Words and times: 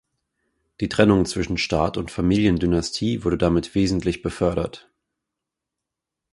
Die 0.79 0.89
Trennung 0.89 1.25
zwischen 1.27 1.59
Staat 1.59 1.95
und 1.95 2.09
Familiendynastie 2.09 3.23
wurde 3.23 3.37
damit 3.37 3.75
wesentlich 3.75 4.23
befördert. 4.23 4.89